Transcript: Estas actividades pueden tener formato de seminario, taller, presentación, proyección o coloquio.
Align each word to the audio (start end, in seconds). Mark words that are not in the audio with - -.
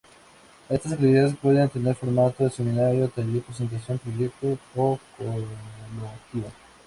Estas 0.67 0.93
actividades 0.93 1.35
pueden 1.35 1.69
tener 1.69 1.93
formato 1.93 2.43
de 2.43 2.49
seminario, 2.49 3.07
taller, 3.09 3.43
presentación, 3.43 3.99
proyección 3.99 4.59
o 4.75 4.97
coloquio. 5.15 6.45